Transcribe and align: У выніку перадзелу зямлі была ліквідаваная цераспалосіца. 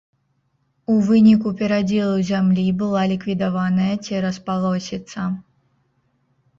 У 0.93 0.95
выніку 1.09 1.47
перадзелу 1.59 2.17
зямлі 2.31 2.65
была 2.81 3.03
ліквідаваная 3.13 3.93
цераспалосіца. 4.05 5.31